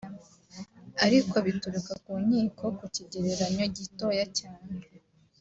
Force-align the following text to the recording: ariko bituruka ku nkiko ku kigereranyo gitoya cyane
ariko 1.05 1.35
bituruka 1.45 1.93
ku 2.03 2.11
nkiko 2.25 2.65
ku 2.77 2.85
kigereranyo 2.95 3.65
gitoya 3.75 4.25
cyane 4.39 4.77